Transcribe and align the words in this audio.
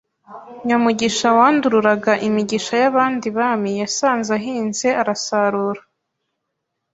Nyamugisha 0.65 1.27
wandururaga 1.37 2.13
imigisha 2.27 2.73
y’abandi 2.83 3.27
bami 3.37 3.71
Yasanze 3.81 4.29
ahinze 4.39 4.87
arasarura 5.01 5.81